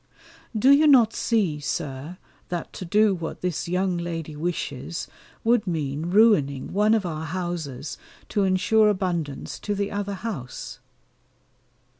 [0.57, 2.17] Do you not see, Sir,
[2.49, 5.07] that to do what this young lady wishes
[5.43, 10.79] would mean ruining one of our houses to ensure abundance to the other house.